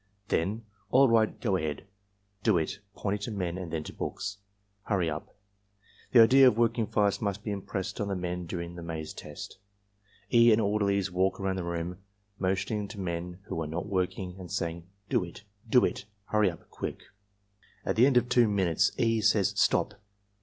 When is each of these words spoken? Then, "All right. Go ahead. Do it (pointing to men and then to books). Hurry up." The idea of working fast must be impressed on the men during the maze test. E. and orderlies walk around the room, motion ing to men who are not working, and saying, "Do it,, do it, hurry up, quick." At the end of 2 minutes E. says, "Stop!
Then, 0.29 0.65
"All 0.89 1.07
right. 1.07 1.39
Go 1.39 1.57
ahead. 1.57 1.85
Do 2.41 2.57
it 2.57 2.79
(pointing 2.95 3.21
to 3.31 3.37
men 3.37 3.55
and 3.59 3.71
then 3.71 3.83
to 3.83 3.93
books). 3.93 4.39
Hurry 4.85 5.11
up." 5.11 5.35
The 6.11 6.23
idea 6.23 6.47
of 6.47 6.57
working 6.57 6.87
fast 6.87 7.21
must 7.21 7.43
be 7.43 7.51
impressed 7.51 8.01
on 8.01 8.07
the 8.07 8.15
men 8.15 8.47
during 8.47 8.73
the 8.73 8.81
maze 8.81 9.13
test. 9.13 9.59
E. 10.33 10.51
and 10.51 10.59
orderlies 10.59 11.11
walk 11.11 11.39
around 11.39 11.57
the 11.57 11.63
room, 11.63 11.99
motion 12.39 12.77
ing 12.77 12.87
to 12.87 12.99
men 12.99 13.41
who 13.43 13.61
are 13.61 13.67
not 13.67 13.85
working, 13.85 14.39
and 14.39 14.51
saying, 14.51 14.87
"Do 15.07 15.23
it,, 15.23 15.43
do 15.69 15.85
it, 15.85 16.05
hurry 16.29 16.49
up, 16.49 16.67
quick." 16.71 17.03
At 17.85 17.95
the 17.95 18.07
end 18.07 18.17
of 18.17 18.27
2 18.27 18.47
minutes 18.47 18.93
E. 18.97 19.21
says, 19.21 19.53
"Stop! 19.55 19.93